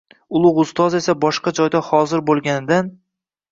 [0.37, 2.93] Ulug‘ Ustoz esa boshqa joyda hozir bo‘lganidan